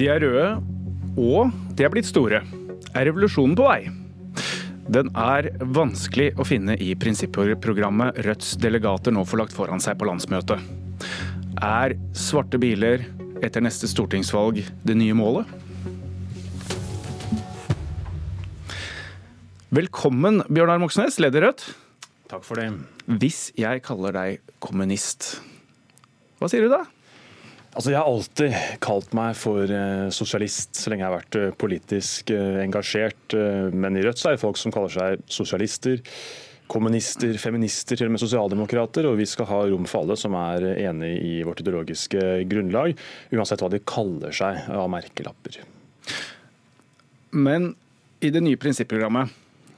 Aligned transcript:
De 0.00 0.06
er 0.08 0.22
røde, 0.24 0.44
og 1.20 1.50
de 1.76 1.84
er 1.84 1.90
blitt 1.92 2.06
store. 2.08 2.38
Er 2.96 3.04
revolusjonen 3.04 3.52
på 3.52 3.66
vei? 3.66 3.90
Den 4.88 5.10
er 5.12 5.50
vanskelig 5.76 6.30
å 6.40 6.46
finne 6.48 6.72
i 6.80 6.94
prinsipprogrammet 6.96 8.16
Rødts 8.24 8.54
delegater 8.62 9.12
nå 9.12 9.26
får 9.28 9.42
lagt 9.42 9.52
foran 9.52 9.82
seg 9.84 9.98
på 10.00 10.06
landsmøtet. 10.08 10.56
Er 11.60 11.92
svarte 12.16 12.56
biler 12.62 13.04
etter 13.44 13.60
neste 13.60 13.90
stortingsvalg 13.92 14.62
det 14.88 14.96
nye 14.96 15.18
målet? 15.18 15.52
Velkommen, 19.68 20.46
Bjørnar 20.48 20.80
Moxnes, 20.80 21.20
leder 21.20 21.44
Rødt. 21.50 21.66
Takk 22.32 22.48
for 22.48 22.56
det. 22.56 22.70
Hvis 23.20 23.50
jeg 23.60 23.84
kaller 23.84 24.16
deg 24.16 24.56
kommunist, 24.64 25.34
hva 26.40 26.48
sier 26.48 26.64
du 26.64 26.72
da? 26.72 26.86
Altså, 27.70 27.92
jeg 27.92 28.00
har 28.00 28.08
alltid 28.10 28.54
kalt 28.82 29.12
meg 29.14 29.36
for 29.38 29.70
eh, 29.70 30.08
sosialist 30.14 30.74
så 30.74 30.90
lenge 30.90 31.04
jeg 31.04 31.06
har 31.06 31.20
vært 31.20 31.36
eh, 31.38 31.50
politisk 31.54 32.32
eh, 32.34 32.58
engasjert. 32.64 33.36
Men 33.70 33.98
i 33.98 34.02
Rødt 34.02 34.18
så 34.18 34.30
er 34.30 34.36
det 34.36 34.42
folk 34.42 34.58
som 34.58 34.74
kaller 34.74 34.90
seg 34.90 35.22
sosialister, 35.30 36.02
kommunister, 36.70 37.36
feminister, 37.38 37.98
til 37.98 38.10
og 38.10 38.16
med 38.16 38.22
sosialdemokrater. 38.24 39.06
Og 39.06 39.20
vi 39.22 39.28
skal 39.30 39.46
ha 39.52 39.60
rom 39.70 39.86
for 39.90 40.02
alle 40.02 40.18
som 40.18 40.34
er 40.40 40.66
enig 40.72 41.12
i 41.22 41.36
vårt 41.46 41.62
ideologiske 41.62 42.26
grunnlag, 42.50 42.98
uansett 43.30 43.62
hva 43.62 43.70
de 43.70 43.82
kaller 43.86 44.34
seg 44.34 44.66
av 44.74 44.90
merkelapper. 44.90 45.62
Men 47.30 47.76
i 48.18 48.34
det 48.34 48.42
nye 48.42 48.58
prinsipprogrammet 48.58 49.30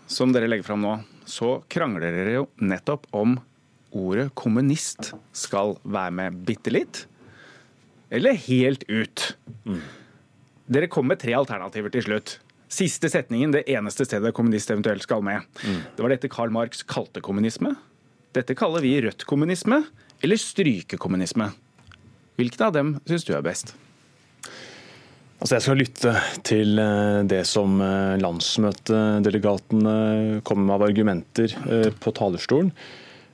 som 0.08 0.32
dere 0.32 0.48
legger 0.48 0.72
fram 0.72 0.80
nå, 0.80 0.96
så 1.28 1.58
krangler 1.70 2.08
dere 2.08 2.38
jo 2.40 2.48
nettopp 2.64 3.04
om 3.20 3.36
ordet 3.92 4.30
kommunist 4.32 5.12
skal 5.36 5.76
være 5.84 6.16
med 6.16 6.44
bitte 6.48 6.72
litt, 6.72 7.06
eller 8.12 8.36
helt 8.46 8.84
ut. 8.88 9.26
Dere 10.72 10.88
kom 10.92 11.08
med 11.08 11.20
tre 11.22 11.34
alternativer 11.36 11.92
til 11.92 12.06
slutt. 12.06 12.36
Siste 12.72 13.10
setningen, 13.12 13.52
det 13.52 13.66
eneste 13.72 14.06
stedet 14.08 14.32
kommunist 14.36 14.70
eventuelt 14.72 15.04
skal 15.04 15.24
med. 15.24 15.44
Det 15.62 16.00
var 16.00 16.12
dette 16.12 16.30
Karl 16.32 16.52
Marx 16.54 16.84
kalte 16.88 17.20
kommunisme. 17.24 17.74
Dette 18.32 18.56
kaller 18.56 18.84
vi 18.84 18.94
rødt 19.04 19.26
kommunisme, 19.28 19.82
eller 20.24 20.40
strykekommunisme. 20.40 21.50
Hvilken 22.40 22.66
av 22.66 22.76
dem 22.76 22.94
syns 23.08 23.28
du 23.28 23.34
er 23.36 23.44
best? 23.44 23.74
Altså 25.42 25.56
Jeg 25.56 25.64
skal 25.64 25.80
lytte 25.80 26.10
til 26.46 26.78
eh, 26.78 27.24
det 27.26 27.40
som 27.50 27.80
eh, 27.82 28.14
landsmøtedelegatene 28.22 29.94
kommer 30.46 30.68
med 30.68 30.74
av 30.76 30.84
argumenter 30.86 31.50
eh, 31.66 31.88
på 31.98 32.12
talerstolen. 32.14 32.70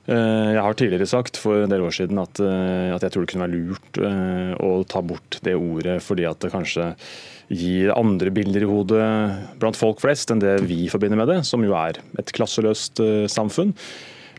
Jeg 0.09 0.61
har 0.65 0.77
tidligere 0.77 1.05
sagt 1.09 1.37
for 1.37 1.61
en 1.61 1.69
del 1.69 1.83
år 1.85 1.93
siden 1.93 2.17
at, 2.21 2.39
at 2.41 3.03
jeg 3.05 3.13
tror 3.13 3.25
det 3.25 3.29
kunne 3.29 3.45
være 3.45 3.59
lurt 3.59 3.99
å 4.65 4.71
ta 4.89 5.03
bort 5.05 5.37
det 5.45 5.53
ordet 5.53 5.99
fordi 6.01 6.25
at 6.25 6.39
det 6.41 6.49
kanskje 6.53 6.87
gir 7.53 7.91
andre 7.93 8.33
bilder 8.33 8.65
i 8.65 8.69
hodet 8.69 9.09
blant 9.61 9.77
folk 9.77 10.01
flest 10.01 10.33
enn 10.33 10.41
det 10.41 10.55
vi 10.65 10.87
forbinder 10.89 11.19
med 11.19 11.29
det, 11.29 11.39
som 11.45 11.61
jo 11.65 11.75
er 11.77 12.01
et 12.17 12.33
klasseløst 12.33 13.03
samfunn. 13.29 13.75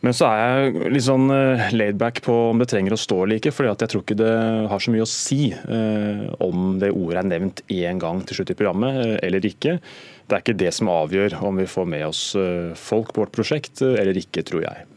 Men 0.01 0.17
så 0.17 0.31
er 0.31 0.39
jeg 0.41 0.93
litt 0.95 1.05
sånn 1.05 1.29
laidback 1.77 2.23
på 2.25 2.35
om 2.51 2.61
det 2.61 2.71
trenger 2.71 2.97
å 2.97 3.01
stå 3.01 3.19
eller 3.25 3.41
ikke. 3.41 3.53
for 3.53 3.69
jeg 3.69 3.77
tror 3.93 4.05
ikke 4.05 4.17
det 4.17 4.33
har 4.73 4.81
så 4.81 4.95
mye 4.95 5.05
å 5.05 5.11
si 5.11 5.51
eh, 5.53 6.23
om 6.41 6.79
det 6.81 6.93
ordet 6.95 7.21
er 7.21 7.29
nevnt 7.35 7.61
én 7.69 8.01
gang 8.01 8.23
til 8.25 8.41
slutt 8.41 8.55
i 8.55 8.57
programmet 8.57 8.97
eh, 9.05 9.17
eller 9.29 9.45
ikke. 9.45 9.77
Det 10.25 10.37
er 10.37 10.45
ikke 10.45 10.61
det 10.63 10.73
som 10.73 10.89
avgjør 10.93 11.37
om 11.45 11.61
vi 11.61 11.69
får 11.69 11.91
med 11.93 12.07
oss 12.09 12.23
eh, 12.39 12.73
folk 12.81 13.13
på 13.13 13.27
vårt 13.27 13.35
prosjekt 13.37 13.85
eh, 13.85 13.99
eller 14.01 14.17
ikke, 14.17 14.47
tror 14.49 14.65
jeg. 14.65 14.89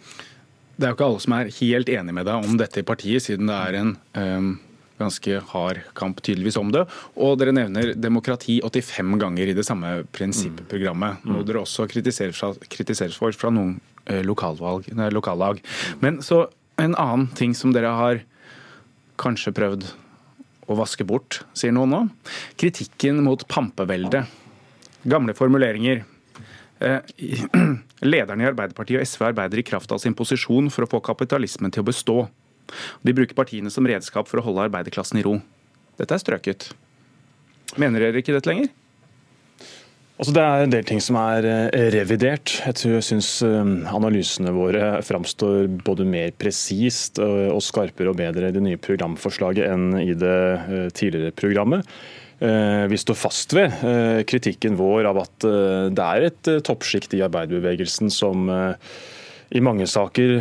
Det 0.75 0.87
er 0.87 0.93
jo 0.93 0.97
ikke 0.97 1.07
alle 1.07 1.23
som 1.23 1.35
er 1.37 1.51
helt 1.59 1.89
enig 1.93 2.15
med 2.17 2.25
deg 2.27 2.45
om 2.47 2.59
dette 2.59 2.81
i 2.81 2.87
partiet, 2.87 3.23
siden 3.25 3.49
det 3.49 3.57
er 3.57 3.77
en 3.77 3.91
um, 4.17 4.47
ganske 4.97 5.39
hard 5.51 5.81
kamp 5.97 6.21
tydeligvis 6.25 6.57
om 6.57 6.71
det. 6.73 6.83
Og 7.13 7.37
dere 7.41 7.53
nevner 7.55 7.93
demokrati 7.97 8.59
85 8.65 9.17
ganger 9.21 9.51
i 9.51 9.55
det 9.57 9.65
samme 9.67 9.95
prinsipprogrammet. 10.15 11.21
Mm. 11.21 11.33
Noe 11.33 11.47
dere 11.47 11.63
også 11.63 11.87
kritiseres, 11.91 12.39
fra, 12.39 12.53
kritiseres 12.73 13.17
for 13.19 13.35
fra 13.37 13.53
noen 13.53 13.77
uh, 14.09 14.21
lokalvalg, 14.25 14.89
nei, 14.97 15.09
lokallag. 15.13 15.61
Men 16.03 16.21
så 16.25 16.47
en 16.81 16.97
annen 16.97 17.27
ting 17.37 17.53
som 17.57 17.73
dere 17.75 17.93
har 17.93 18.23
kanskje 19.21 19.53
prøvd 19.53 19.91
å 20.71 20.77
vaske 20.79 21.05
bort, 21.05 21.43
sier 21.57 21.73
noen 21.75 21.91
nå. 21.93 22.01
Kritikken 22.59 23.21
mot 23.25 23.43
pampeveldet. 23.51 24.31
Gamle 25.03 25.35
formuleringer. 25.37 26.05
Lederne 28.13 28.43
i 28.43 28.49
Arbeiderpartiet 28.49 28.99
og 28.99 29.07
SV 29.07 29.27
arbeider 29.29 29.61
i 29.61 29.65
kraft 29.65 29.91
av 29.93 30.01
sin 30.03 30.15
posisjon 30.17 30.71
for 30.73 30.85
å 30.85 30.91
få 30.91 31.01
kapitalismen 31.05 31.71
til 31.73 31.83
å 31.83 31.89
bestå. 31.89 32.17
De 33.05 33.15
bruker 33.15 33.37
partiene 33.37 33.71
som 33.71 33.87
redskap 33.87 34.29
for 34.29 34.41
å 34.41 34.45
holde 34.45 34.65
arbeiderklassen 34.67 35.19
i 35.21 35.25
ro. 35.25 35.37
Dette 35.99 36.15
er 36.15 36.23
strøket. 36.23 36.71
Mener 37.79 38.03
dere 38.03 38.21
ikke 38.21 38.35
dette 38.35 38.49
lenger? 38.49 38.71
Altså, 40.13 40.33
det 40.35 40.41
er 40.45 40.63
en 40.63 40.73
del 40.73 40.85
ting 40.85 40.99
som 41.01 41.17
er 41.17 41.45
revidert. 41.95 42.51
Jeg 42.67 42.77
tror 42.77 42.91
jeg 42.93 43.05
syns 43.07 43.29
analysene 43.43 44.53
våre 44.53 44.99
framstår 45.03 45.65
både 45.83 46.05
mer 46.05 46.35
presist 46.37 47.17
og 47.23 47.57
skarpere 47.65 48.13
og 48.13 48.19
bedre 48.21 48.51
i 48.51 48.55
det 48.55 48.61
nye 48.63 48.81
programforslaget 48.81 49.65
enn 49.73 49.87
i 50.03 50.13
det 50.13 50.91
tidligere 50.95 51.33
programmet. 51.33 51.89
Vi 52.39 52.99
står 53.01 53.17
fast 53.17 53.57
ved 53.57 53.73
kritikken 54.29 54.77
vår 54.77 55.09
av 55.09 55.23
at 55.23 55.49
det 55.97 56.05
er 56.05 56.29
et 56.29 56.53
toppsjikt 56.69 57.17
i 57.17 57.23
arbeiderbevegelsen 57.25 58.13
som 58.13 58.51
i 59.53 59.61
mange 59.61 59.85
saker 59.89 60.39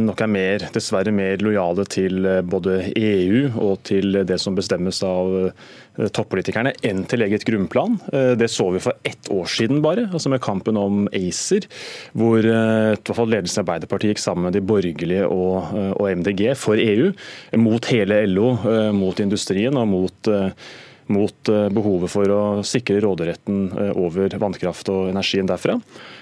nok 0.00 0.20
er 0.20 0.30
mer, 0.30 0.64
dessverre 0.74 1.12
mer 1.14 1.40
lojale 1.40 1.86
til 1.88 2.26
både 2.44 2.90
EU 2.92 3.46
og 3.56 3.78
til 3.88 4.20
det 4.28 4.36
som 4.42 4.56
bestemmes 4.58 5.00
av 5.06 5.32
toppolitikerne, 6.16 6.74
enn 6.86 7.02
til 7.08 7.24
eget 7.24 7.44
grunnplan. 7.48 7.96
Det 8.36 8.50
så 8.52 8.68
vi 8.74 8.82
for 8.84 9.00
ett 9.06 9.30
år 9.32 9.48
siden 9.50 9.80
bare, 9.84 10.06
altså 10.10 10.32
med 10.32 10.42
kampen 10.44 10.78
om 10.80 11.06
ACER, 11.16 11.66
hvor 12.12 12.44
i 12.44 12.52
hvert 12.52 13.14
fall 13.16 13.32
ledelsen 13.32 13.62
i 13.62 13.64
Arbeiderpartiet 13.64 14.14
gikk 14.14 14.22
sammen 14.22 14.48
med 14.48 14.58
de 14.58 14.64
borgerlige 14.64 15.24
og, 15.28 15.72
og 15.96 16.20
MDG 16.20 16.52
for 16.60 16.80
EU, 16.80 17.10
mot 17.60 17.90
hele 17.92 18.22
LO, 18.28 18.52
mot 18.96 19.24
industrien 19.24 19.80
og 19.80 19.88
mot 19.88 20.32
mot 21.10 21.50
behovet 21.74 22.12
for 22.12 22.30
å 22.30 22.40
sikre 22.66 23.00
råderetten 23.04 23.68
over 23.98 24.36
vannkraft 24.40 24.88
og 24.92 25.10
energien 25.10 25.48
derfra. 25.48 25.76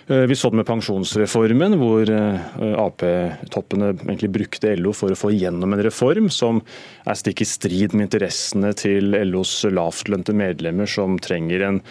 Vi 0.08 0.36
så 0.38 0.48
det 0.48 0.62
med 0.62 0.68
pensjonsreformen, 0.68 1.76
hvor 1.80 2.08
Ap-toppene 2.08 3.92
egentlig 3.92 4.30
brukte 4.32 4.72
LO 4.80 4.94
for 4.96 5.12
å 5.12 5.18
få 5.18 5.34
igjennom 5.36 5.76
en 5.76 5.84
reform 5.84 6.30
som 6.32 6.62
er 7.04 7.18
stikk 7.20 7.44
i 7.44 7.48
strid 7.48 7.92
med 7.92 8.08
interessene 8.08 8.72
til 8.78 9.12
LOs 9.28 9.60
lavtlønte 9.68 10.32
medlemmer 10.36 10.88
som 10.88 11.18
trenger 11.20 11.66
en 11.68 11.82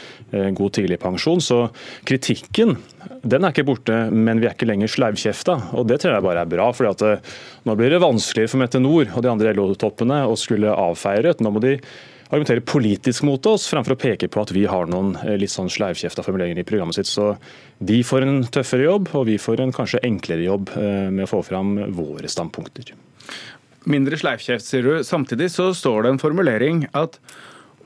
god 0.58 0.78
tidligpensjon. 0.79 1.44
Så 1.44 1.59
kritikken 2.09 2.78
den 3.28 3.46
er 3.46 3.53
ikke 3.53 3.68
borte, 3.68 3.96
men 4.12 4.41
vi 4.41 4.50
er 4.50 4.56
ikke 4.56 4.68
lenger 4.68 4.91
sleivkjefta. 4.91 5.59
Og 5.78 5.88
det 5.90 6.02
tror 6.02 6.18
jeg 6.18 6.25
bare 6.25 6.44
er 6.44 6.52
bra. 6.52 6.72
for 6.74 6.90
nå 7.68 7.75
blir 7.78 7.94
det 7.94 8.03
vanskeligere 8.03 8.52
for 8.52 8.62
Mette 8.62 8.81
Nord 8.81 9.14
og 9.14 9.24
de 9.24 9.31
andre 9.31 9.53
LO-toppene 9.56 10.24
å 10.28 10.35
skulle 10.40 10.74
avfeie 10.74 11.24
Rødt. 11.25 11.44
Nå 11.44 11.53
må 11.53 11.62
de 11.64 11.78
argumentere 12.27 12.63
politisk 12.67 13.23
mot 13.27 13.45
oss, 13.49 13.69
framfor 13.71 13.95
å 13.95 13.99
peke 13.99 14.27
på 14.31 14.41
at 14.43 14.51
vi 14.55 14.65
har 14.67 14.89
noen 14.91 15.13
litt 15.39 15.53
sånn 15.53 15.71
sleivkjefta 15.71 16.25
formuleringer 16.25 16.61
i 16.61 16.67
programmet 16.67 16.97
sitt. 16.97 17.09
Så 17.09 17.33
de 17.79 18.01
får 18.03 18.25
en 18.25 18.39
tøffere 18.51 18.88
jobb, 18.88 19.11
og 19.15 19.27
vi 19.29 19.38
får 19.39 19.63
en 19.63 19.75
kanskje 19.75 20.03
enklere 20.07 20.43
jobb 20.47 20.73
med 20.75 21.23
å 21.23 21.29
få 21.31 21.43
fram 21.47 21.77
våre 21.95 22.27
standpunkter. 22.31 22.91
Mindre 23.87 24.19
sleivkjeft, 24.19 24.67
sier 24.67 24.83
du. 24.83 24.93
Samtidig 25.07 25.47
så 25.53 25.69
står 25.71 26.03
det 26.03 26.09
en 26.11 26.19
formulering 26.19 26.83
at 26.97 27.16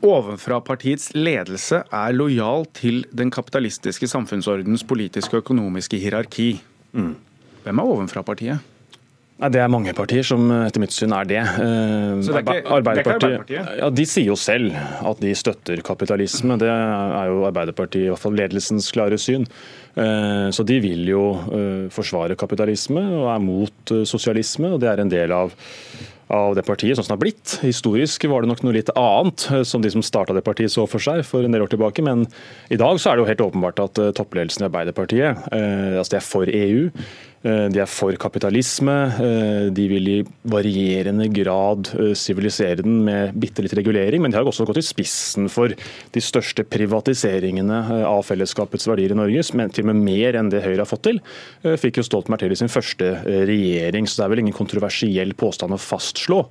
ovenfra-partiets 0.01 1.11
ledelse 1.13 1.83
er 1.85 2.15
lojal 2.17 2.65
til 2.73 3.03
den 3.13 3.29
kapitalistiske 3.29 4.09
samfunnsordens 4.09 4.81
politiske 4.89 5.37
og 5.37 5.43
økonomiske 5.43 5.99
hierarki. 6.01 6.55
Mm. 6.97 7.13
Hvem 7.61 7.83
er 7.83 7.93
ovenfra-partiet? 7.93 8.70
Nei, 9.41 9.49
Det 9.49 9.61
er 9.63 9.71
mange 9.73 9.93
partier 9.97 10.25
som 10.27 10.45
etter 10.61 10.83
mitt 10.83 10.93
syn 10.93 11.15
er 11.17 11.25
det. 11.25 11.41
Så 11.41 12.29
det 12.29 12.35
er 12.35 12.43
ikke, 12.43 12.45
det 12.45 12.53
er 12.53 12.61
ikke 12.61 12.75
Arbeiderpartiet? 12.77 13.53
Ja, 13.81 13.89
De 13.89 14.05
sier 14.05 14.29
jo 14.29 14.37
selv 14.37 14.75
at 14.77 15.23
de 15.23 15.33
støtter 15.37 15.81
kapitalisme. 15.85 16.59
Det 16.61 16.69
er 16.69 17.31
jo 17.31 17.43
Arbeiderpartiet, 17.49 18.05
i 18.05 18.11
hvert 18.13 18.21
fall 18.21 18.37
ledelsens 18.37 18.91
klare 18.93 19.17
syn. 19.21 19.47
Så 19.97 20.63
de 20.63 20.77
vil 20.83 21.09
jo 21.09 21.23
forsvare 21.91 22.37
kapitalisme 22.39 23.01
og 23.17 23.27
er 23.33 23.43
mot 23.43 23.95
sosialisme. 24.07 24.75
og 24.75 24.79
Det 24.85 24.93
er 24.93 25.01
en 25.03 25.11
del 25.11 25.33
av 25.35 25.57
av 26.31 26.55
det 26.55 26.63
partiet, 26.67 26.95
sånn 26.95 27.05
som 27.05 27.13
det 27.13 27.17
har 27.17 27.23
blitt. 27.25 27.53
Historisk 27.65 28.25
var 28.31 28.43
det 28.43 28.51
nok 28.51 28.63
noe 28.63 28.75
litt 28.77 28.91
annet, 28.95 29.47
som 29.67 29.83
de 29.83 29.91
som 29.91 30.03
starta 30.05 30.35
det 30.35 30.45
partiet 30.45 30.71
så 30.73 30.85
for 30.89 31.03
seg 31.03 31.25
for 31.27 31.43
en 31.45 31.51
del 31.53 31.65
år 31.65 31.73
tilbake. 31.73 32.03
Men 32.05 32.23
i 32.71 32.79
dag 32.79 32.99
så 33.01 33.11
er 33.11 33.17
det 33.17 33.25
jo 33.25 33.31
helt 33.31 33.43
åpenbart 33.49 33.83
at 33.83 34.01
toppledelsen 34.17 34.63
i 34.63 34.69
Arbeiderpartiet 34.69 35.51
eh, 35.51 35.99
altså 35.99 36.15
det 36.15 36.21
er 36.21 36.27
for 36.27 36.55
EU. 36.61 36.87
De 37.41 37.79
er 37.81 37.89
for 37.89 38.13
kapitalisme. 38.21 38.93
De 39.73 39.85
vil 39.89 40.09
i 40.11 40.17
varierende 40.53 41.25
grad 41.33 41.89
sivilisere 42.17 42.83
den 42.83 42.99
med 43.07 43.33
bitte 43.41 43.63
litt 43.65 43.73
regulering, 43.77 44.21
men 44.21 44.33
de 44.33 44.37
har 44.37 44.45
også 44.45 44.67
gått 44.69 44.81
i 44.81 44.85
spissen 44.85 45.49
for 45.49 45.73
de 45.73 46.21
største 46.21 46.65
privatiseringene 46.69 47.79
av 48.05 48.21
fellesskapets 48.27 48.85
verdier 48.91 49.15
i 49.15 49.17
Norge, 49.17 49.47
til 49.49 49.87
og 49.87 49.89
med 49.89 50.03
mer 50.05 50.37
enn 50.37 50.51
det 50.53 50.61
Høyre 50.65 50.83
har 50.83 50.91
fått 50.91 51.07
til. 51.09 51.21
Fikk 51.65 51.97
jo 52.01 52.05
Stoltenberg 52.05 52.45
til 52.45 52.53
i 52.53 52.61
sin 52.61 52.71
første 52.71 53.15
regjering, 53.25 54.05
så 54.05 54.21
det 54.21 54.27
er 54.27 54.35
vel 54.35 54.43
ingen 54.45 54.59
kontroversiell 54.61 55.33
påstand 55.33 55.73
å 55.73 55.81
fastslå 55.81 56.43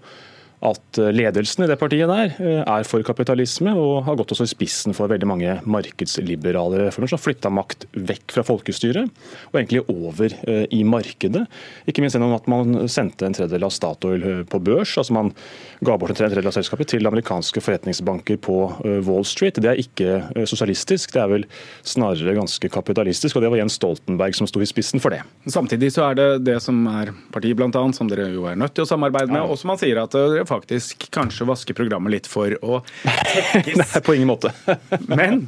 at 0.61 0.99
eh, 1.01 1.09
ledelsen 1.15 1.65
i 1.65 1.69
det 1.71 1.79
partiet 1.81 2.09
der 2.11 2.35
eh, 2.37 2.61
er 2.61 2.85
for 2.89 3.05
kapitalisme 3.07 3.73
og 3.81 4.05
har 4.05 4.19
gått 4.21 4.35
også 4.35 4.45
i 4.45 4.53
spissen 4.53 4.97
for 4.97 5.09
veldig 5.09 5.29
mange 5.29 5.55
markedsliberale 5.65 6.83
reformer 6.83 7.11
som 7.11 7.17
har 7.17 7.25
flytta 7.25 7.53
makt 7.55 7.87
vekk 7.97 8.35
fra 8.37 8.45
folkestyret 8.45 9.09
og 9.51 9.57
egentlig 9.57 9.83
over 9.89 10.35
eh, 10.45 10.67
i 10.77 10.83
markedet. 10.85 11.47
Ikke 11.89 12.05
minst 12.05 12.19
gjennom 12.19 12.37
at 12.37 12.49
man 12.51 12.91
sendte 12.93 13.25
en 13.25 13.37
tredjedel 13.37 13.65
av 13.65 13.73
Statoil 13.73 14.27
på 14.51 14.61
børs. 14.67 14.93
altså 15.01 15.17
Man 15.17 15.33
ga 15.81 15.97
bort 15.97 16.12
en 16.12 16.21
tredjedel 16.21 16.51
av 16.51 16.57
selskapet 16.57 16.93
til 16.93 17.09
amerikanske 17.09 17.63
forretningsbanker 17.65 18.37
på 18.45 18.59
Wall 19.06 19.25
Street. 19.29 19.56
Det 19.61 19.71
er 19.71 19.81
ikke 19.81 20.45
sosialistisk, 20.49 21.15
det 21.15 21.23
er 21.23 21.33
vel 21.33 21.47
snarere 21.87 22.37
ganske 22.37 22.69
kapitalistisk. 22.73 23.37
og 23.37 23.45
Det 23.45 23.53
var 23.53 23.63
Jens 23.63 23.79
Stoltenberg 23.81 24.37
som 24.37 24.49
sto 24.51 24.61
i 24.61 24.69
spissen 24.69 25.01
for 25.03 25.15
det. 25.15 25.23
Samtidig 25.49 25.93
så 25.95 26.11
er 26.11 26.21
det 26.21 26.29
det 26.51 26.59
som 26.65 26.83
er 26.91 27.15
partiet 27.33 27.61
annet, 27.61 27.97
som 27.97 28.11
dere 28.11 28.29
jo 28.35 28.47
er 28.51 28.59
nødt 28.61 28.75
til 28.77 28.85
å 28.85 28.91
samarbeide 28.91 29.33
med, 29.33 29.47
og 29.47 29.59
som 29.61 29.73
man 29.73 29.81
sier 29.81 30.03
at 30.03 30.15
dere 30.15 30.45
faktisk 30.50 31.06
kanskje 31.14 31.47
vaske 31.49 31.76
programmet 31.76 32.14
litt 32.17 32.29
for 32.31 32.55
å 32.61 32.82
tekkes. 33.06 33.79
Nei, 33.81 34.02
på 34.06 34.17
ingen 34.19 34.31
måte. 34.32 34.52
Men 35.11 35.47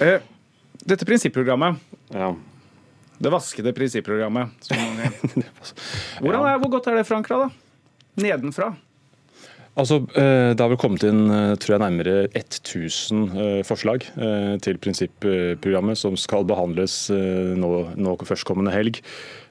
uh, 0.00 0.18
dette 0.84 1.06
prinsipprogrammet 1.08 1.80
ja. 2.14 2.34
Det 3.18 3.30
vaskede 3.30 3.72
prinsipprogrammet. 3.72 4.48
Hvordan 6.20 6.48
er, 6.50 6.58
hvor 6.58 6.72
godt 6.72 6.88
er 6.90 6.98
det 6.98 7.06
forankra, 7.08 7.46
da? 7.46 7.94
Nedenfra? 8.20 8.72
Altså, 9.74 9.98
eh, 10.14 10.54
Det 10.54 10.62
har 10.62 10.70
vel 10.70 10.78
kommet 10.78 11.02
inn 11.02 11.24
eh, 11.30 11.56
tror 11.58 11.74
jeg, 11.74 11.82
nærmere 11.82 12.28
1000 12.30 13.64
forslag 13.66 14.06
til 14.62 14.78
prinsipprogrammet, 14.78 15.98
som 15.98 16.16
skal 16.20 16.46
behandles 16.46 17.08
nå, 17.10 17.72
nå 17.96 18.14
førstkommende 18.22 18.74
helg. 18.74 19.02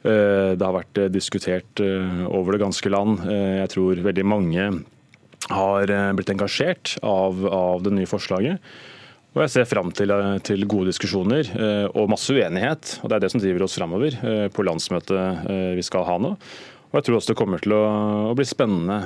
Det 0.04 0.60
har 0.60 0.76
vært 0.76 1.00
diskutert 1.14 1.80
over 1.80 2.56
det 2.56 2.64
ganske 2.64 2.90
land. 2.92 3.22
Jeg 3.24 3.72
tror 3.72 4.02
veldig 4.04 4.26
mange 4.28 4.66
har 5.52 5.92
eh, 5.92 6.10
blitt 6.16 6.32
engasjert 6.34 6.98
av, 7.04 7.46
av 7.48 7.84
det 7.84 7.94
nye 7.96 8.10
forslaget. 8.10 8.74
Og 9.34 9.42
Jeg 9.42 9.54
ser 9.56 9.66
fram 9.70 9.90
til, 9.96 10.14
eh, 10.14 10.38
til, 10.46 10.68
gode 10.70 10.92
diskusjoner 10.92 11.50
eh, 11.50 11.88
og 11.90 12.12
masse 12.14 12.34
uenighet. 12.34 13.00
og 13.02 13.10
Det 13.10 13.18
er 13.18 13.26
det 13.26 13.32
som 13.34 13.42
driver 13.44 13.66
oss 13.66 13.78
framover 13.80 14.20
på 14.54 14.68
landsmøtet 14.68 15.50
vi 15.78 15.84
skal 15.86 16.08
ha 16.08 16.20
nå. 16.22 16.36
Og 16.94 17.00
jeg 17.00 17.08
tror 17.08 17.18
også 17.18 17.34
Det 17.34 17.38
kommer 17.40 17.64
til 17.64 17.74
å, 17.74 17.84
å, 18.30 18.34
bli 18.38 18.46
spennende 18.46 18.98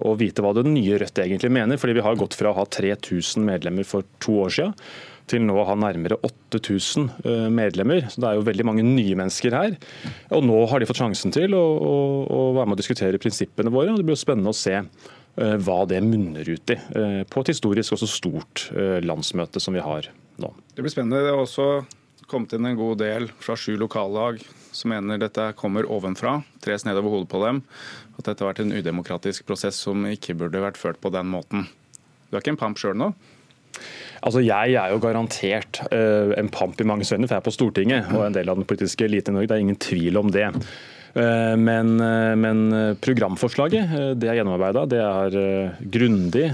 å 0.00 0.14
vite 0.16 0.40
hva 0.40 0.54
det 0.56 0.64
nye 0.64 0.96
Rødt 1.00 1.20
egentlig 1.20 1.52
mener. 1.52 1.76
fordi 1.76 1.98
Vi 1.98 2.04
har 2.06 2.16
gått 2.16 2.36
fra 2.38 2.50
å 2.50 2.56
ha 2.56 2.64
3000 2.64 3.44
medlemmer 3.44 3.84
for 3.84 4.06
to 4.24 4.38
år 4.46 4.54
siden 4.54 4.78
til 5.28 5.40
nå 5.44 5.54
å 5.56 5.64
ha 5.64 5.74
nærmere 5.76 6.18
8000 6.24 7.50
medlemmer. 7.52 8.08
Så 8.08 8.20
Det 8.20 8.30
er 8.30 8.38
jo 8.38 8.46
veldig 8.48 8.66
mange 8.68 8.84
nye 8.84 9.16
mennesker 9.20 9.56
her. 9.56 9.76
Og 10.36 10.44
Nå 10.44 10.62
har 10.72 10.80
de 10.80 10.88
fått 10.88 11.00
sjansen 11.00 11.32
til 11.36 11.56
å, 11.56 11.60
å, 11.60 11.94
å 12.24 12.40
være 12.56 12.72
med 12.72 12.78
å 12.78 12.80
diskutere 12.80 13.20
prinsippene 13.20 13.72
våre. 13.72 13.92
og 13.92 14.00
Det 14.00 14.08
blir 14.08 14.16
jo 14.16 14.24
spennende 14.24 14.52
å 14.52 14.56
se 14.56 14.80
Eh, 15.34 15.56
hva 15.66 15.80
det 15.90 15.98
munner 16.06 16.46
ut 16.46 16.70
i 16.70 16.76
eh, 16.78 17.22
på 17.26 17.42
et 17.42 17.50
historisk 17.50 17.96
også 17.96 18.06
stort 18.06 18.68
eh, 18.70 19.00
landsmøte 19.02 19.58
som 19.62 19.74
vi 19.74 19.82
har 19.82 20.06
nå. 20.38 20.50
Det 20.76 20.84
blir 20.84 20.92
spennende. 20.94 21.24
Det 21.26 21.32
er 21.32 21.40
også 21.40 21.66
kommet 22.30 22.54
inn 22.56 22.66
en 22.68 22.78
god 22.78 22.98
del 23.02 23.28
fra 23.42 23.56
sju 23.58 23.74
lokallag 23.80 24.40
som 24.74 24.90
mener 24.90 25.20
dette 25.22 25.52
kommer 25.58 25.86
ovenfra, 25.90 26.40
tres 26.64 26.84
ned 26.86 26.98
over 26.98 27.16
hodet 27.16 27.30
på 27.30 27.42
dem. 27.44 27.62
At 28.18 28.26
dette 28.28 28.44
har 28.44 28.52
vært 28.52 28.64
en 28.64 28.74
udemokratisk 28.74 29.46
prosess 29.48 29.78
som 29.86 30.06
ikke 30.08 30.36
burde 30.38 30.62
vært 30.62 30.80
ført 30.80 31.00
på 31.02 31.12
den 31.14 31.30
måten. 31.30 31.68
Du 32.28 32.36
er 32.36 32.42
ikke 32.42 32.54
en 32.56 32.60
pamp 32.60 32.80
sjøl 32.80 32.98
nå? 32.98 33.12
Altså, 34.24 34.40
Jeg 34.40 34.74
er 34.78 34.90
jo 34.90 35.02
garantert 35.02 35.82
uh, 35.92 36.32
en 36.38 36.50
pamp 36.50 36.80
i 36.80 36.88
mange 36.88 37.06
sønner, 37.06 37.28
for 37.28 37.36
jeg 37.36 37.42
er 37.42 37.48
på 37.50 37.54
Stortinget 37.54 38.10
og 38.14 38.26
en 38.26 38.36
del 38.36 38.50
av 38.50 38.58
den 38.58 38.66
politiske 38.68 39.06
eliten 39.06 39.34
i 39.34 39.38
Norge. 39.38 39.50
Det 39.52 39.56
er 39.58 39.64
ingen 39.66 39.82
tvil 39.82 40.20
om 40.20 40.32
det. 40.34 40.48
Eh, 41.14 41.52
men, 41.54 41.92
eh, 42.02 42.32
men, 42.34 42.62
programforslaget 42.98 43.92
det 44.18 44.26
er 44.26 44.40
gjennomarbeida, 44.40 44.82
det 44.90 44.98
er 44.98 45.36
grundig. 45.94 46.48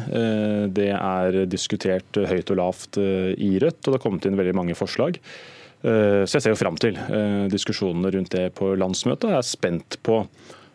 Det 0.77 0.91
er 0.93 1.39
diskutert 1.49 2.21
høyt 2.29 2.53
og 2.53 2.61
lavt 2.61 2.99
i 3.01 3.55
Rødt, 3.63 3.81
og 3.81 3.89
det 3.89 3.97
har 3.97 4.05
kommet 4.05 4.29
inn 4.29 4.37
veldig 4.37 4.57
mange 4.59 4.77
forslag. 4.77 5.17
Så 5.81 6.37
jeg 6.37 6.45
ser 6.45 6.53
jo 6.53 6.59
fram 6.61 6.77
til 6.77 6.99
diskusjonene 7.49 8.11
rundt 8.13 8.35
det 8.35 8.51
på 8.59 8.75
landsmøtet. 8.77 9.31
Jeg 9.33 9.39
er 9.39 9.47
spent 9.49 9.97
på 10.05 10.19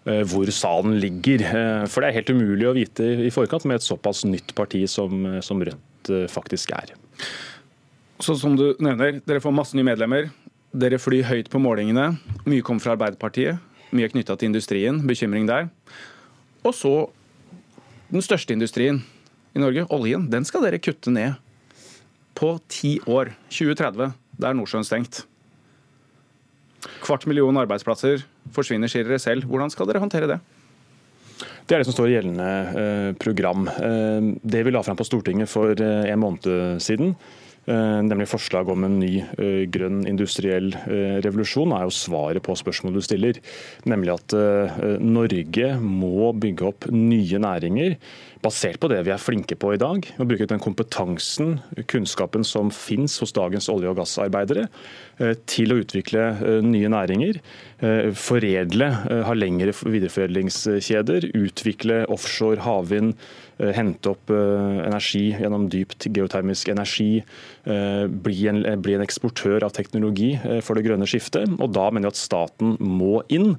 hvor 0.01 0.49
salen 0.53 0.95
ligger. 1.01 1.43
For 1.89 2.01
det 2.01 2.09
er 2.09 2.15
helt 2.17 2.31
umulig 2.33 2.65
å 2.65 2.73
vite 2.73 3.05
i 3.25 3.29
forkant 3.33 3.67
med 3.69 3.77
et 3.77 3.85
såpass 3.85 4.23
nytt 4.25 4.55
parti 4.57 4.81
som, 4.89 5.37
som 5.45 5.61
Rødt 5.61 6.09
faktisk 6.33 6.73
er. 6.73 6.95
Så 8.17 8.33
som 8.41 8.57
du 8.57 8.71
nevner, 8.81 9.21
Dere 9.29 9.43
får 9.45 9.53
masse 9.53 9.77
nye 9.77 9.85
medlemmer. 9.85 10.31
Dere 10.73 10.97
flyr 11.01 11.29
høyt 11.29 11.53
på 11.53 11.61
målingene. 11.61 12.15
Mye 12.49 12.65
kommer 12.65 12.85
fra 12.87 12.97
Arbeiderpartiet 12.97 13.61
mye 13.95 14.09
er 14.09 14.13
knytta 14.13 14.35
til 14.35 14.51
industrien, 14.51 14.99
bekymring 15.07 15.47
der. 15.49 15.69
Og 16.65 16.73
så 16.75 16.93
den 18.11 18.23
største 18.23 18.55
industrien 18.55 19.01
i 19.55 19.61
Norge, 19.61 19.85
oljen, 19.93 20.27
den 20.31 20.45
skal 20.47 20.65
dere 20.65 20.81
kutte 20.83 21.13
ned 21.13 21.37
på 22.35 22.55
ti 22.71 22.97
år. 23.07 23.31
2030. 23.53 24.11
Da 24.39 24.49
er 24.49 24.57
Nordsjøen 24.57 24.85
stengt. 24.87 25.23
Kvart 27.01 27.25
million 27.29 27.57
arbeidsplasser 27.57 28.25
forsvinner, 28.55 28.91
sier 28.91 29.07
dere 29.07 29.21
selv. 29.21 29.47
Hvordan 29.49 29.71
skal 29.73 29.89
dere 29.89 30.01
håndtere 30.03 30.29
det? 30.29 30.39
Det 31.65 31.73
er 31.73 31.81
det 31.81 31.87
som 31.87 31.95
står 31.95 32.11
i 32.11 32.13
gjeldende 32.13 32.49
eh, 32.77 33.09
program. 33.17 33.65
Eh, 33.67 34.27
det 34.45 34.61
vi 34.67 34.73
la 34.73 34.83
fram 34.85 34.99
på 34.99 35.07
Stortinget 35.07 35.49
for 35.49 35.73
eh, 35.73 36.11
en 36.11 36.21
måned 36.21 36.81
siden, 36.83 37.15
nemlig 37.65 38.27
forslag 38.29 38.69
om 38.69 38.85
en 38.85 38.99
ny 39.01 39.13
eh, 39.23 39.63
grønn 39.71 40.03
industriell 40.09 40.71
eh, 40.85 41.17
revolusjon, 41.25 41.73
er 41.73 41.87
jo 41.87 41.95
svaret 41.95 42.45
på 42.45 42.55
spørsmålet 42.57 43.01
du 43.01 43.05
stiller. 43.07 43.41
Nemlig 43.89 44.13
at 44.15 44.35
Norge 45.01 45.73
må 45.81 46.31
bygge 46.37 46.69
opp 46.69 46.87
nye 46.93 47.41
næringer 47.41 47.97
basert 48.45 48.77
på 48.77 48.89
det 48.91 48.99
vi 49.07 49.13
er 49.13 49.21
flinke 49.21 49.57
på 49.57 49.71
i 49.73 49.79
dag. 49.81 50.05
Og 50.19 50.29
bruke 50.29 50.47
den 50.49 50.61
kompetansen, 50.61 51.55
kunnskapen 51.89 52.45
som 52.45 52.69
finnes 52.73 53.17
hos 53.21 53.33
dagens 53.33 53.69
olje- 53.73 53.89
og 53.89 53.97
gassarbeidere, 53.97 54.67
til 55.49 55.71
å 55.71 55.79
utvikle 55.81 56.27
nye 56.65 56.91
næringer. 56.91 57.39
Foredle, 58.17 58.87
ha 59.27 59.33
lengre 59.35 59.73
videreforedlingskjeder, 59.75 61.29
utvikle 61.37 62.03
offshore 62.13 62.63
havvind 62.65 63.13
Eh, 63.55 63.71
hente 63.71 64.09
opp 64.11 64.31
eh, 64.35 64.79
energi 64.83 65.29
gjennom 65.31 65.69
dypt 65.71 66.09
geotermisk 66.11 66.73
energi, 66.73 67.21
eh, 67.63 68.03
bli 68.11 68.49
en, 68.51 68.59
bli 68.83 68.97
en, 68.97 69.03
eksportør 69.05 69.63
av 69.63 69.71
teknologi 69.75 70.33
for 70.65 70.75
det 70.75 70.83
grønne 70.87 71.07
skiftet. 71.07 71.47
Og 71.61 71.71
Da 71.75 71.87
mener 71.91 72.09
jeg 72.09 72.15
at 72.15 72.19
staten 72.19 72.75
må 72.81 73.21
inn, 73.31 73.55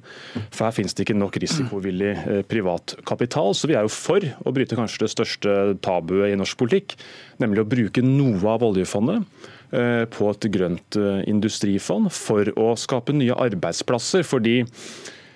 for 0.51 0.67
her 0.67 0.75
finnes 0.75 0.93
det 0.93 1.07
ikke 1.07 1.17
nok 1.17 1.39
risikovillig 1.41 2.13
privat 2.51 2.97
kapital. 3.07 3.55
Så 3.57 3.69
vi 3.69 3.77
er 3.77 3.87
jo 3.87 3.93
for 3.93 4.21
å 4.21 4.53
bryte 4.53 4.77
kanskje 4.77 5.05
det 5.05 5.13
største 5.15 5.53
tabuet 5.85 6.33
i 6.33 6.39
norsk 6.39 6.59
politikk, 6.59 6.97
nemlig 7.41 7.63
å 7.63 7.69
bruke 7.69 8.03
noe 8.05 8.53
av 8.53 8.65
oljefondet 8.67 9.25
på 9.71 10.29
et 10.31 10.47
grønt 10.53 10.97
industrifond 11.27 12.07
for 12.15 12.47
å 12.55 12.69
skape 12.79 13.15
nye 13.15 13.35
arbeidsplasser. 13.35 14.23
fordi 14.23 14.61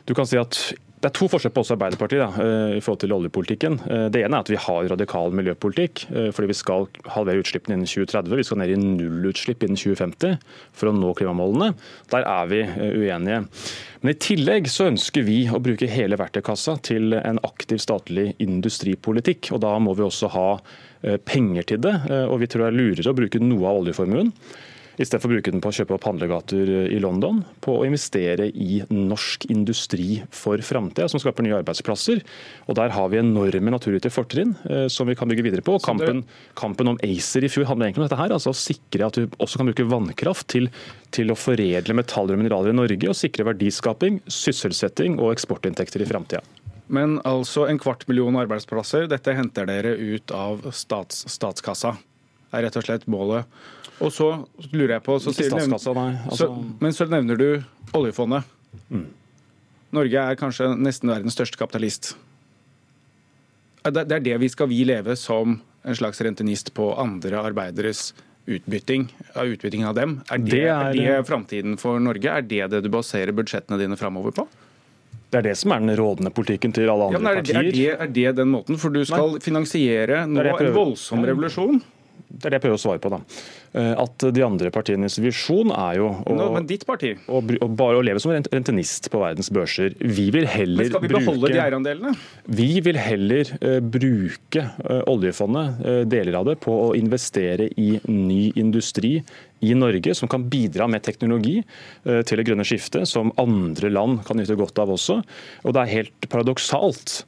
du 0.07 0.13
kan 0.17 0.27
si 0.27 0.39
at 0.39 0.57
det 1.01 1.09
er 1.09 1.13
to 1.17 1.25
forskjeller 1.31 1.55
på 1.55 1.61
oss 1.63 1.71
Arbeiderpartiet 1.73 2.21
da, 2.21 2.43
eh, 2.43 2.75
i 2.77 2.81
forhold 2.83 2.99
til 3.01 3.13
oljepolitikken. 3.15 3.79
Eh, 3.89 4.03
det 4.13 4.21
ene 4.21 4.37
er 4.37 4.45
at 4.45 4.51
vi 4.53 4.59
har 4.61 4.89
radikal 4.91 5.33
miljøpolitikk, 5.33 6.05
eh, 6.13 6.29
fordi 6.29 6.51
vi 6.51 6.57
skal 6.59 6.85
halvere 7.09 7.41
utslippene 7.41 7.73
innen 7.73 7.89
2030. 7.89 8.37
Vi 8.37 8.45
skal 8.45 8.59
ned 8.61 8.69
i 8.69 8.77
nullutslipp 8.77 9.65
innen 9.65 9.79
2050 9.81 10.37
for 10.71 10.91
å 10.91 10.93
nå 10.93 11.15
klimamålene. 11.17 11.73
Der 12.11 12.21
er 12.21 12.45
vi 12.45 12.61
uenige. 12.61 13.47
Men 14.03 14.13
i 14.13 14.19
tillegg 14.19 14.69
så 14.69 14.91
ønsker 14.91 15.25
vi 15.25 15.47
å 15.49 15.61
bruke 15.61 15.89
hele 15.89 16.17
verktøykassa 16.17 16.79
til 16.83 17.13
en 17.13 17.39
aktiv 17.39 17.81
statlig 17.81 18.35
industripolitikk. 18.37 19.53
og 19.53 19.61
Da 19.61 19.79
må 19.79 19.95
vi 19.95 20.03
også 20.03 20.29
ha 20.29 20.59
penger 21.25 21.63
til 21.63 21.77
det. 21.77 22.11
og 22.29 22.39
Vi 22.39 22.45
tror 22.45 22.69
det 22.69 22.73
er 22.73 22.77
lurere 22.77 23.09
å 23.09 23.17
bruke 23.17 23.41
noe 23.41 23.65
av 23.65 23.81
oljeformuen 23.81 24.31
i 24.97 25.05
stedet 25.05 25.21
for 25.21 25.31
å 25.31 25.35
bruke 25.35 25.53
den 25.53 25.61
på 25.63 25.71
å 25.71 25.75
kjøpe 25.75 25.95
opp 25.95 26.07
handlegater 26.07 26.69
i 26.91 26.99
London, 27.01 27.41
på 27.63 27.77
å 27.79 27.85
investere 27.87 28.49
i 28.49 28.81
norsk 28.91 29.47
industri 29.53 30.21
for 30.35 30.61
framtida, 30.65 31.07
som 31.11 31.21
skaper 31.21 31.45
nye 31.45 31.59
arbeidsplasser. 31.61 32.23
Og 32.67 32.77
Der 32.81 32.93
har 32.95 33.09
vi 33.11 33.21
enorme 33.21 33.73
naturgitte 33.73 34.11
fortrinn 34.13 34.55
eh, 34.69 34.87
som 34.91 35.09
vi 35.09 35.15
kan 35.15 35.29
bygge 35.31 35.45
videre 35.47 35.65
på. 35.65 35.77
Kampen, 35.85 36.23
kampen, 36.59 36.91
om 36.91 36.99
ACER 37.05 37.45
i 37.45 37.51
fjor 37.51 37.69
handler 37.69 37.89
egentlig 37.89 38.05
om 38.05 38.09
dette 38.09 38.21
her, 38.21 38.35
altså 38.35 38.53
å 38.53 38.57
sikre 38.57 39.07
at 39.07 39.19
vi 39.19 39.27
også 39.37 39.61
kan 39.61 39.69
bruke 39.69 39.87
vannkraft 39.91 40.49
til, 40.51 40.71
til 41.15 41.31
å 41.31 41.39
foredle 41.39 41.97
metaller 41.97 42.35
og 42.35 42.43
mineraler 42.43 42.73
i 42.73 42.79
Norge, 42.81 43.11
og 43.11 43.17
sikre 43.17 43.47
verdiskaping, 43.51 44.21
sysselsetting 44.27 45.19
og 45.21 45.35
eksportinntekter 45.35 46.03
i 46.03 46.09
framtida. 46.09 46.43
Men 46.91 47.19
altså 47.23 47.69
en 47.71 47.79
kvart 47.79 48.03
million 48.09 48.35
arbeidsplasser, 48.41 49.05
dette 49.07 49.35
henter 49.37 49.69
dere 49.69 49.93
ut 49.95 50.33
av 50.35 50.65
stats, 50.75 51.23
statskassa, 51.31 51.95
er 52.51 52.65
rett 52.65 52.77
og 52.79 52.85
slett 52.85 53.07
målet. 53.11 53.59
Og 54.01 54.11
så 54.13 54.29
lurer 54.71 54.97
jeg 54.97 55.05
på 55.05 55.17
så 55.21 55.33
sier, 55.35 55.53
nevner. 55.53 55.77
Altså... 55.77 55.93
Så, 56.37 56.49
men 56.81 56.95
så 56.95 57.07
nevner 57.11 57.39
du 57.39 57.47
oljefondet. 57.97 58.47
Mm. 58.89 59.07
Norge 59.95 60.25
er 60.31 60.39
kanskje 60.39 60.71
nesten 60.79 61.11
verdens 61.11 61.35
største 61.37 61.59
kapitalist. 61.59 62.15
Det 63.81 64.05
er 64.05 64.23
det 64.23 64.37
vi 64.41 64.49
skal 64.49 64.69
vi 64.71 64.83
leve 64.87 65.17
som 65.19 65.59
en 65.81 65.97
slags 65.97 66.21
rentenist 66.21 66.73
på 66.77 66.91
andre 67.01 67.41
arbeideres 67.41 68.11
utbytting, 68.49 69.07
av 69.33 69.53
utbytting 69.53 69.85
av 69.85 69.95
dem. 69.97 70.19
Er 70.29 70.41
det, 70.41 70.51
det, 70.51 70.65
er... 70.69 70.97
det 70.97 71.29
framtiden 71.29 71.77
for 71.81 72.01
Norge? 72.01 72.29
Er 72.29 72.45
det 72.45 72.67
det 72.73 72.83
du 72.85 72.91
baserer 72.93 73.33
budsjettene 73.35 73.79
dine 73.81 73.97
framover 73.99 74.35
på? 74.35 74.47
Det 75.31 75.39
er 75.39 75.45
det 75.47 75.55
som 75.61 75.71
er 75.71 75.83
den 75.83 75.95
rådende 75.95 76.31
politikken 76.35 76.73
til 76.75 76.89
alle 76.91 77.07
andre 77.07 77.21
ja, 77.21 77.31
er, 77.31 77.45
det, 77.45 77.55
er, 77.55 77.67
det, 77.71 77.89
er, 77.93 78.09
det, 78.11 78.27
den 78.41 78.49
måten? 78.51 78.79
For 78.81 78.91
du 78.91 78.99
skal 79.07 79.37
Nei. 79.37 79.43
finansiere 79.43 80.25
nå 80.27 80.43
en 80.43 80.71
voldsom 80.75 81.23
revolusjon? 81.27 81.79
Det 82.27 82.47
er 82.47 82.53
det 82.53 82.59
jeg 82.59 82.65
prøver 82.65 82.79
å 82.79 82.81
svare 82.81 83.01
på. 83.01 83.11
da. 83.13 83.19
Eh, 83.71 83.91
at 84.03 84.25
de 84.35 84.43
andre 84.43 84.71
partienes 84.73 85.15
visjon 85.23 85.71
er 85.71 85.99
jo 86.01 86.09
å, 86.11 86.35
Nå, 86.35 86.47
men 86.55 86.67
ditt 86.67 86.85
parti? 86.87 87.13
Å, 87.27 87.39
å, 87.39 87.67
bare 87.71 87.99
å 87.99 88.03
leve 88.03 88.19
som 88.19 88.33
rentenist 88.33 89.07
på 89.11 89.21
verdens 89.21 89.51
børser. 89.53 89.95
Vi 89.99 90.27
vil 90.33 90.47
heller 90.49 90.83
men 90.83 90.91
Skal 90.91 91.05
vi 91.05 91.11
beholde 91.13 91.45
bruke, 91.45 91.53
de 91.55 91.61
eierandelene? 91.63 92.15
Vi 92.61 92.71
vil 92.83 92.99
heller 92.99 93.53
uh, 93.61 93.77
bruke 93.83 94.65
uh, 94.83 95.03
oljefondet, 95.11 95.79
uh, 95.85 96.01
deler 96.09 96.39
av 96.41 96.49
det, 96.49 96.57
på 96.63 96.75
å 96.89 96.91
investere 96.97 97.69
i 97.79 97.93
ny 98.09 98.41
industri 98.59 99.19
i 99.61 99.75
Norge 99.77 100.15
som 100.17 100.27
kan 100.31 100.43
bidra 100.49 100.87
med 100.89 101.03
teknologi 101.05 101.59
til 102.01 102.39
det 102.39 102.45
grønne 102.47 102.65
skiftet, 102.65 103.05
som 103.05 103.29
andre 103.37 103.91
land 103.93 104.23
kan 104.25 104.39
nyte 104.39 104.57
godt 104.57 104.81
av 104.81 104.89
også. 104.95 105.19
Og 105.61 105.75
det 105.77 105.83
er 105.83 105.91
helt 105.99 106.29
paradoksalt 106.33 107.19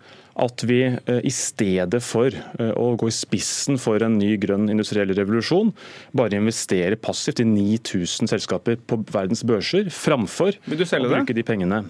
at 0.41 0.63
vi 0.65 0.79
eh, 0.89 1.19
i 1.21 1.31
stedet 1.33 2.01
for 2.03 2.33
eh, 2.33 2.71
å 2.73 2.93
gå 2.99 3.09
i 3.09 3.13
spissen 3.13 3.77
for 3.81 4.01
en 4.03 4.17
ny 4.17 4.33
grønn 4.41 4.69
industriell 4.73 5.13
revolusjon, 5.13 5.73
bare 6.17 6.39
investerer 6.39 6.97
passivt 6.99 7.43
i 7.43 7.47
9000 7.49 8.31
selskaper 8.31 8.79
på 8.81 9.03
verdens 9.13 9.45
børser, 9.47 9.91
framfor 9.93 10.57
å 10.57 10.77
bruke 10.79 11.37
de 11.37 11.45
pengene. 11.45 11.83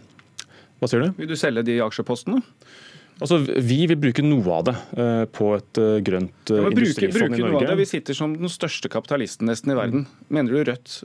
Hva 0.79 0.91
sier 0.91 1.05
du? 1.05 1.13
Vil 1.21 1.31
du 1.31 1.37
selge 1.39 1.63
de 1.67 1.79
aksjepostene? 1.85 2.43
Altså, 3.21 3.37
Vi 3.45 3.83
vil 3.87 3.99
bruke 4.01 4.23
noe 4.25 4.55
av 4.57 4.63
det 4.67 4.73
uh, 4.97 5.23
på 5.31 5.51
et 5.55 5.79
uh, 5.79 5.99
grønt 6.03 6.51
uh, 6.51 6.57
ja, 6.57 6.71
industrifond 6.73 7.13
bruke, 7.13 7.29
bruke 7.29 7.37
i 7.37 7.43
Norge. 7.45 7.53
Noe 7.53 7.61
av 7.61 7.69
det. 7.69 7.79
Vi 7.83 7.89
sitter 7.93 8.17
som 8.17 8.33
den 8.35 8.51
største 8.51 8.89
kapitalisten 8.91 9.47
nesten 9.47 9.71
i 9.71 9.77
verden. 9.77 10.07
Mener 10.33 10.55
du 10.55 10.71
Rødt 10.71 11.03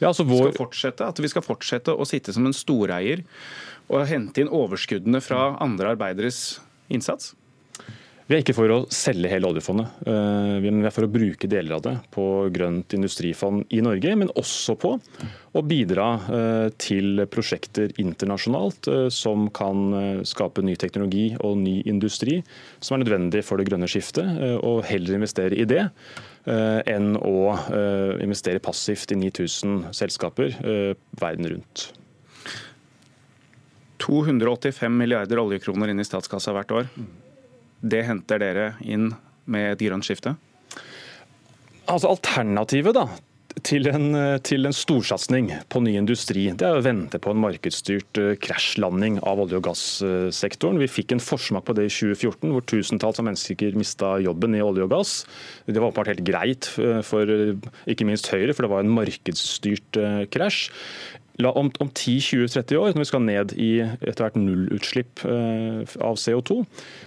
ja, 0.00 0.08
altså 0.10 0.26
vår... 0.28 0.52
skal 0.56 1.06
at 1.06 1.20
vi 1.22 1.30
skal 1.30 1.44
fortsette 1.44 1.94
å 1.94 2.06
sitte 2.08 2.34
som 2.34 2.46
en 2.48 2.56
storeier 2.56 3.24
og 3.92 4.06
hente 4.08 4.42
inn 4.42 4.52
overskuddene 4.52 5.20
fra 5.24 5.54
andre 5.62 5.94
arbeideres 5.94 6.60
innsats? 6.92 7.34
Vi 8.24 8.32
er 8.32 8.40
ikke 8.40 8.54
for 8.56 8.72
å 8.72 8.76
selge 8.88 9.28
hele 9.28 9.48
oljefondet. 9.50 9.98
Eh, 10.08 10.54
vi 10.64 10.70
er 10.72 10.92
for 10.94 11.04
å 11.04 11.12
bruke 11.12 11.48
deler 11.50 11.76
av 11.76 11.82
det 11.84 11.92
på 12.14 12.22
grønt 12.54 12.94
industrifond 12.96 13.66
i 13.68 13.82
Norge, 13.84 14.14
men 14.16 14.30
også 14.40 14.78
på 14.80 14.94
å 14.96 15.62
bidra 15.68 16.06
eh, 16.32 16.68
til 16.80 17.26
prosjekter 17.28 17.92
internasjonalt 18.00 18.88
eh, 18.88 19.08
som 19.12 19.50
kan 19.52 20.22
skape 20.24 20.64
ny 20.64 20.72
teknologi 20.80 21.26
og 21.44 21.58
ny 21.60 21.82
industri 21.90 22.38
som 22.80 22.96
er 22.96 23.04
nødvendig 23.04 23.42
for 23.44 23.60
det 23.60 23.68
grønne 23.68 23.90
skiftet, 23.92 24.30
og 24.64 24.86
heller 24.88 25.18
investere 25.18 25.58
i 25.60 25.66
det 25.68 25.82
enn 26.44 27.14
å 27.16 27.54
investere 28.24 28.60
passivt 28.62 29.14
i 29.14 29.18
9000 29.20 29.94
selskaper 29.96 30.56
verden 31.20 31.48
rundt. 31.54 31.86
285 34.04 34.98
milliarder 35.00 35.40
oljekroner 35.40 35.92
inn 35.92 36.02
i 36.02 36.08
statskassa 36.08 36.52
hvert 36.56 36.76
år. 36.76 36.90
Det 37.84 38.00
henter 38.08 38.40
dere 38.40 38.72
inn 38.80 39.12
med 39.50 39.74
et 39.74 39.84
grønt 39.84 40.06
skifte? 40.06 40.34
Altså 41.84 42.08
Alternativet 42.14 42.96
da, 42.96 43.04
til 43.62 43.86
en, 43.90 44.06
til 44.42 44.66
en, 44.66 44.74
storsatsing 44.74 45.50
på 45.70 45.82
ny 45.84 45.94
industri. 46.00 46.46
Det 46.56 46.66
er 46.66 46.78
å 46.78 46.84
vente 46.84 47.20
på 47.22 47.34
en 47.34 47.42
markedsstyrt 47.42 48.20
eh, 48.20 48.32
krasjlanding 48.42 49.20
av 49.22 49.42
olje- 49.44 49.60
og 49.60 49.66
gassektoren. 49.68 50.80
Vi 50.82 50.90
fikk 50.90 51.14
en 51.14 51.22
forsmak 51.22 51.68
på 51.68 51.76
det 51.76 51.86
i 51.86 51.92
2014, 51.92 52.54
hvor 52.54 52.64
tusentalls 52.70 53.20
av 53.20 53.28
mennesker 53.28 53.76
mista 53.78 54.14
jobben 54.24 54.56
i 54.56 54.64
olje 54.64 54.88
og 54.88 54.94
gass. 54.96 55.14
Det 55.68 55.76
var 55.76 55.92
åpenbart 55.92 56.14
helt 56.14 56.24
greit 56.26 56.70
eh, 56.82 57.02
for 57.06 57.30
eh, 57.30 57.70
ikke 57.90 58.08
minst 58.08 58.32
Høyre, 58.32 58.56
for 58.56 58.66
det 58.66 58.72
var 58.72 58.84
en 58.84 58.96
markedsstyrt 58.96 60.00
krasj 60.34 60.66
om, 61.42 61.70
om 61.82 61.90
10-20-30 61.90 62.78
år, 62.78 62.92
når 62.94 63.02
vi 63.02 63.08
skal 63.08 63.24
ned 63.24 63.54
i 63.58 63.70
etter 63.82 64.22
hvert 64.22 64.38
nullutslipp 64.38 65.24
eh, 65.26 65.96
av 66.04 66.18
CO2, 66.20 66.60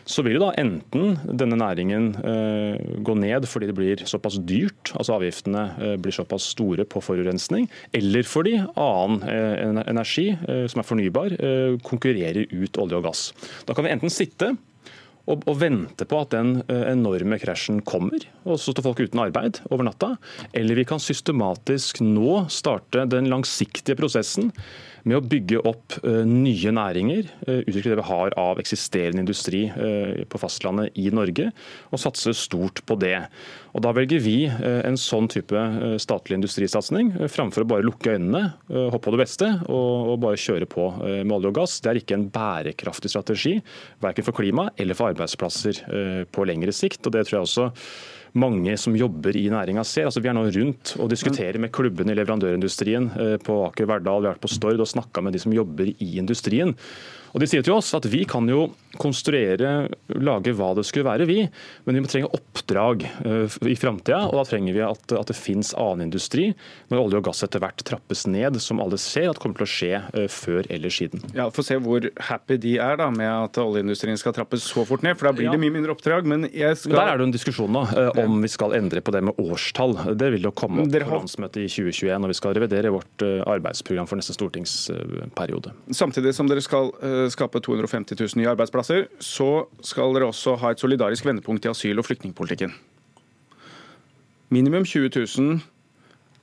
så 0.03 0.25
vil 0.25 0.35
jo 0.35 0.43
da 0.43 0.51
enten 0.59 1.15
denne 1.39 1.59
næringen 1.59 2.09
eh, 2.19 2.75
gå 3.07 3.15
ned 3.19 3.47
fordi 3.47 3.71
det 3.71 3.77
blir 3.77 4.03
såpass 4.09 4.39
dyrt, 4.43 4.91
altså 4.99 5.15
avgiftene 5.15 5.63
eh, 5.79 5.95
blir 6.01 6.15
såpass 6.15 6.49
store 6.57 6.83
på 6.89 7.03
forurensning, 7.03 7.69
eller 7.95 8.27
fordi 8.27 8.57
annen 8.75 9.79
energi 9.87 10.29
som 10.69 10.81
er 10.81 10.85
fornybar, 10.87 11.33
konkurrerer 11.85 12.49
ut 12.51 12.79
olje 12.81 12.97
og 12.97 13.05
gass. 13.05 13.21
Da 13.67 13.75
kan 13.75 13.85
vi 13.85 13.93
enten 13.93 14.11
sitte 14.11 14.51
og, 15.27 15.43
og 15.47 15.59
vente 15.61 16.07
på 16.07 16.19
at 16.23 16.33
den 16.33 16.61
eh, 16.65 16.83
enorme 16.93 17.39
krasjen 17.41 17.81
kommer, 17.87 18.23
og 18.47 18.59
så 18.61 18.73
står 18.73 18.87
folk 18.89 19.01
uten 19.03 19.21
arbeid 19.23 19.61
over 19.69 19.87
natta. 19.87 20.13
Eller 20.55 20.79
vi 20.79 20.87
kan 20.87 21.03
systematisk 21.03 22.01
nå 22.05 22.45
starte 22.53 23.05
den 23.11 23.29
langsiktige 23.31 23.97
prosessen 23.99 24.53
med 25.07 25.17
å 25.17 25.23
bygge 25.23 25.61
opp 25.67 25.95
uh, 26.03 26.23
nye 26.27 26.73
næringer, 26.75 27.29
uh, 27.47 27.61
utvikle 27.63 27.93
det 27.93 27.99
vi 28.01 28.07
har 28.09 28.35
av 28.39 28.59
eksisterende 28.61 29.23
industri 29.23 29.65
uh, 29.71 30.23
på 30.29 30.41
fastlandet 30.41 30.97
i 30.99 31.07
Norge, 31.15 31.49
og 31.91 32.01
satse 32.01 32.33
stort 32.37 32.83
på 32.87 32.97
det. 32.99 33.17
Og 33.77 33.83
Da 33.85 33.91
velger 33.93 34.21
vi 34.23 34.47
en 34.49 34.95
sånn 34.97 35.27
type 35.29 35.59
statlig 36.01 36.39
industrisatsing 36.39 37.11
framfor 37.29 37.61
å 37.61 37.67
bare 37.69 37.85
lukke 37.85 38.15
øynene, 38.15 38.55
hoppe 38.89 39.03
på 39.05 39.13
det 39.13 39.19
beste 39.21 39.49
og 39.69 40.15
bare 40.23 40.39
kjøre 40.41 40.65
på 40.71 40.87
med 40.97 41.35
olje 41.35 41.51
og 41.51 41.59
gass. 41.59 41.75
Det 41.83 41.91
er 41.91 41.99
ikke 42.01 42.17
en 42.17 42.25
bærekraftig 42.33 43.11
strategi, 43.13 43.53
verken 44.01 44.25
for 44.25 44.39
klima 44.39 44.71
eller 44.81 44.97
for 44.97 45.13
arbeidsplasser 45.13 45.83
på 46.33 46.47
lengre 46.49 46.73
sikt. 46.73 47.05
og 47.05 47.13
det 47.13 47.27
tror 47.27 47.37
jeg 47.37 47.45
også 47.45 47.67
mange 48.33 48.75
som 48.79 48.95
jobber 48.97 49.37
i 49.37 49.47
næringa 49.53 49.83
ser. 49.87 50.09
Altså, 50.09 50.23
vi 50.23 50.31
er 50.31 50.35
nå 50.37 50.47
rundt 50.49 50.95
og 50.99 51.11
diskuterer 51.11 51.59
med 51.61 51.71
klubbene 51.75 52.13
i 52.13 52.17
leverandørindustrien 52.19 53.11
eh, 53.15 53.35
på 53.43 53.61
Aker 53.67 53.89
Verdal, 53.89 54.23
vi 54.23 54.31
har 54.31 54.37
vært 54.37 54.45
på 54.47 54.51
Stord 54.55 54.83
og 54.83 54.89
snakka 54.89 55.23
med 55.23 55.37
de 55.37 55.43
som 55.43 55.55
jobber 55.55 55.93
i 55.93 56.09
industrien. 56.19 56.75
Og 57.37 57.43
De 57.43 57.45
sier 57.45 57.61
til 57.61 57.75
oss 57.77 57.93
at 57.93 58.07
vi 58.09 58.23
kan 58.25 58.49
jo 58.49 58.63
konstruere, 58.97 59.87
lage 60.17 60.53
hva 60.57 60.71
det 60.77 60.85
skulle 60.87 61.05
være, 61.05 61.27
vi, 61.29 61.43
men 61.85 61.97
vi 61.97 62.01
må 62.01 62.09
trenge 62.09 62.31
oppdrag 62.33 63.03
uh, 63.25 63.57
i 63.69 63.75
framtida. 63.77 64.23
Og 64.31 64.39
da 64.39 64.45
trenger 64.49 64.73
vi 64.73 64.81
at, 64.81 65.13
at 65.13 65.29
det 65.29 65.37
finnes 65.37 65.69
annen 65.77 66.07
industri 66.07 66.49
når 66.89 67.03
olje 67.03 67.21
og 67.21 67.27
gass 67.29 67.45
etter 67.45 67.61
hvert 67.61 67.83
trappes 67.87 68.25
ned, 68.25 68.57
som 68.63 68.81
alle 68.81 68.97
ser 69.01 69.29
at 69.29 69.41
kommer 69.41 69.59
til 69.59 69.67
å 69.67 69.69
skje 69.69 70.01
uh, 70.01 70.25
før 70.31 70.65
eller 70.73 70.93
siden. 70.93 71.21
Ja, 71.37 71.45
Få 71.53 71.65
se 71.65 71.77
hvor 71.81 72.09
happy 72.29 72.57
de 72.61 72.77
er 72.81 72.97
da 72.97 73.11
med 73.13 73.29
at 73.29 73.61
oljeindustrien 73.61 74.17
skal 74.17 74.35
trappes 74.35 74.65
så 74.67 74.85
fort 74.87 75.05
ned, 75.05 75.17
for 75.19 75.29
da 75.29 75.35
blir 75.37 75.49
ja. 75.49 75.53
det 75.53 75.61
mye 75.61 75.75
mindre 75.77 75.93
oppdrag. 75.93 76.27
Men 76.29 76.49
jeg 76.49 76.81
skal... 76.81 76.97
Der 76.97 77.13
er 77.13 77.21
det 77.21 77.29
en 77.29 77.35
diskusjon 77.35 77.69
nå 77.73 77.85
uh, 77.91 78.11
om 78.23 78.41
vi 78.41 78.51
skal 78.51 78.75
endre 78.77 79.03
på 79.05 79.13
det 79.13 79.23
med 79.29 79.37
årstall. 79.41 79.93
Det 80.17 80.31
vil 80.33 80.49
jo 80.49 80.53
komme 80.57 80.87
opp 80.87 80.93
på 80.97 81.13
landsmøtet 81.13 81.67
i 81.67 81.69
2021 81.69 82.25
når 82.25 82.33
vi 82.33 82.39
skal 82.41 82.57
revidere 82.57 82.93
vårt 82.93 83.25
arbeidsprogram 83.47 84.09
for 84.09 84.19
neste 84.19 84.33
stortingsperiode. 84.35 85.73
Samtidig 85.95 86.33
som 86.33 86.49
dere 86.49 86.63
skal 86.65 86.91
skape 87.33 87.61
250 87.63 88.17
000 88.19 88.41
nye 88.41 88.51
arbeidsplasser, 88.51 89.07
så 89.23 89.67
skal 89.85 90.13
dere 90.15 90.29
også 90.31 90.55
ha 90.61 90.73
et 90.73 90.81
solidarisk 90.81 91.25
vendepunkt 91.27 91.65
i 91.65 91.71
asyl- 91.71 91.99
og 91.99 92.07
flyktningpolitikken. 92.07 92.75
Minimum 94.53 94.85
20 94.87 95.11
000 95.11 95.59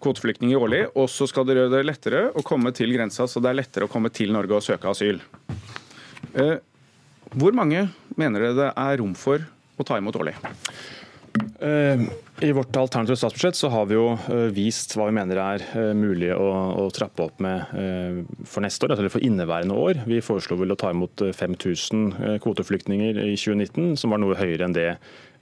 kvoteflyktninger 0.05 0.61
årlig, 0.61 0.83
og 0.93 1.09
så 1.09 1.29
skal 1.31 1.47
dere 1.49 1.65
gjøre 1.65 1.79
det 1.79 1.87
lettere 1.89 2.23
å 2.37 2.45
komme 2.45 2.73
til 2.77 2.93
grensa, 2.93 3.27
så 3.31 3.41
det 3.41 3.53
er 3.53 3.61
lettere 3.63 3.89
å 3.89 3.93
komme 3.93 4.13
til 4.13 4.35
Norge 4.35 4.59
og 4.59 4.65
søke 4.67 4.91
asyl. 4.91 5.23
Eh, 6.35 6.59
hvor 7.35 7.57
mange 7.57 7.87
mener 8.19 8.45
dere 8.45 8.59
det 8.59 8.69
er 8.77 9.01
rom 9.01 9.15
for 9.19 9.41
å 9.81 9.87
ta 9.87 9.97
imot 9.99 10.19
årlig? 10.21 10.37
Eh, 11.35 12.01
I 12.41 12.53
vårt 12.53 12.77
alternative 12.77 13.17
statsbudsjett 13.17 13.57
så 13.57 13.69
har 13.73 13.87
vi 13.91 13.97
jo 13.97 14.07
eh, 14.15 14.51
vist 14.55 14.93
hva 14.95 15.09
vi 15.09 15.15
mener 15.17 15.39
er 15.41 15.65
eh, 15.75 15.91
mulig 15.97 16.31
å, 16.35 16.47
å 16.83 16.85
trappe 16.95 17.25
opp 17.27 17.43
med 17.43 17.73
for 18.47 18.63
neste 18.63 18.87
år, 18.87 18.95
eller 18.95 19.11
for 19.13 19.25
inneværende 19.25 19.75
år. 19.79 20.03
Vi 20.07 20.21
foreslo 20.23 20.59
vel 20.61 20.75
å 20.75 20.79
ta 20.79 20.93
imot 20.95 21.25
5000 21.35 22.39
kvoteflyktninger 22.45 23.19
i 23.25 23.35
2019, 23.39 23.95
som 24.01 24.15
var 24.15 24.23
noe 24.23 24.39
høyere 24.39 24.69
enn 24.69 24.77
det 24.77 24.91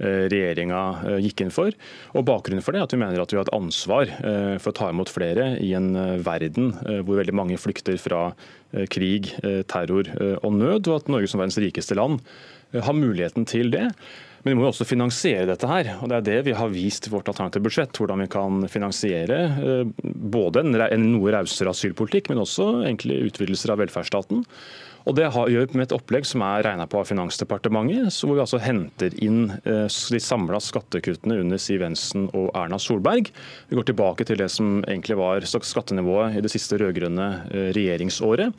regjeringa 0.03 0.79
gikk 1.23 1.45
inn 1.45 1.53
for. 1.55 1.75
Og 2.17 2.25
Bakgrunnen 2.27 2.65
for 2.65 2.75
det 2.75 2.81
er 2.81 2.89
at 2.89 2.95
vi 2.95 2.99
mener 2.99 3.21
at 3.23 3.31
vi 3.31 3.39
har 3.39 3.47
et 3.47 3.55
ansvar 3.55 4.11
for 4.59 4.73
å 4.73 4.75
ta 4.75 4.89
imot 4.91 5.13
flere 5.13 5.53
i 5.63 5.69
en 5.79 5.93
verden 6.25 6.73
hvor 7.05 7.21
veldig 7.21 7.37
mange 7.39 7.61
flykter 7.61 8.01
fra 8.03 8.33
krig, 8.91 9.31
terror 9.71 10.11
og 10.41 10.51
nød, 10.57 10.91
og 10.91 10.97
at 10.97 11.13
Norge 11.13 11.31
som 11.31 11.45
verdens 11.45 11.61
rikeste 11.63 11.99
land 11.99 12.19
har 12.73 12.99
muligheten 12.99 13.47
til 13.47 13.71
det. 13.71 13.93
Men 14.43 14.51
vi 14.51 14.59
må 14.59 14.65
jo 14.67 14.73
også 14.73 14.87
finansiere 14.89 15.47
dette 15.47 15.69
her. 15.71 15.93
og 16.03 16.11
Det 16.11 16.17
er 16.19 16.27
det 16.27 16.39
vi 16.49 16.55
har 16.59 16.71
vist 16.73 17.07
i 17.07 17.13
vårt 17.13 17.29
alternative 17.31 17.63
budsjett. 17.63 17.95
Hvordan 17.95 18.25
vi 18.25 18.31
kan 18.33 18.65
finansiere 18.71 19.43
eh, 19.55 19.91
både 20.03 20.65
en 20.67 21.05
noe 21.13 21.35
rausere 21.35 21.71
asylpolitikk, 21.71 22.31
men 22.31 22.43
også 22.43 22.73
egentlig 22.83 23.21
utvidelser 23.29 23.75
av 23.75 23.83
velferdsstaten. 23.85 24.43
Og 25.03 25.17
Det 25.19 25.29
gjør 25.31 25.67
vi 25.67 25.79
med 25.79 25.89
et 25.89 25.95
opplegg 25.95 26.27
som 26.27 26.45
er 26.47 26.63
regna 26.67 26.87
på 26.91 27.01
av 27.01 27.09
Finansdepartementet, 27.09 28.15
hvor 28.23 28.37
vi 28.37 28.43
altså 28.45 28.61
henter 28.63 29.15
inn 29.23 29.49
eh, 29.63 29.87
de 29.87 30.21
samla 30.23 30.61
skattekuttene 30.63 31.39
under 31.43 31.59
Siv 31.63 31.83
Jensen 31.83 32.29
og 32.31 32.51
Erna 32.59 32.79
Solberg. 32.83 33.31
Vi 33.71 33.79
går 33.79 33.91
tilbake 33.91 34.27
til 34.27 34.43
det 34.43 34.51
som 34.55 34.81
egentlig 34.83 35.19
var 35.19 35.47
skattenivået 35.47 36.39
i 36.39 36.43
det 36.43 36.51
siste 36.55 36.79
rød-grønne 36.83 37.29
eh, 37.51 37.71
regjeringsåret. 37.79 38.55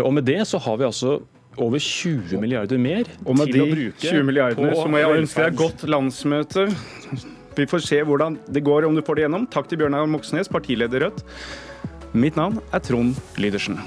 Og 0.00 0.12
Med 0.16 0.24
det 0.24 0.42
så 0.48 0.60
har 0.64 0.78
vi 0.80 0.88
altså 0.88 1.18
over 1.56 1.78
20 1.78 2.40
milliarder 2.42 2.80
mer 2.80 3.08
og 3.24 3.38
med 3.38 3.50
til 3.50 3.60
de 3.60 3.64
å 3.64 3.70
bruke 3.72 4.04
20 4.04 4.26
milliardene 4.28 4.74
så 4.76 4.86
må 4.90 5.02
jeg 5.02 5.22
ønske 5.22 5.46
deg 5.48 5.58
godt 5.60 5.84
landsmøte. 5.88 6.68
Vi 7.54 7.66
får 7.70 7.84
se 7.86 8.00
hvordan 8.02 8.38
det 8.50 8.64
går, 8.66 8.88
om 8.88 8.96
du 8.96 9.02
får 9.06 9.20
det 9.20 9.26
gjennom. 9.28 9.44
Takk 9.46 9.68
til 9.70 9.78
Bjørnar 9.78 10.08
Moxnes, 10.10 10.50
partileder 10.50 11.06
Rødt. 11.06 11.22
Mitt 12.14 12.38
navn 12.38 12.58
er 12.74 12.82
Trond 12.82 13.14
Lydersen. 13.38 13.78